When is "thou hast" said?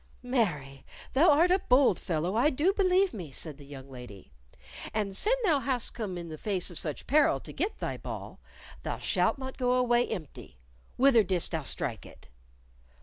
5.45-5.93